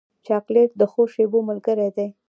چاکلېټ 0.25 0.69
د 0.77 0.81
ښو 0.91 1.01
شېبو 1.13 1.39
ملګری 1.49 1.89
دی. 1.95 2.07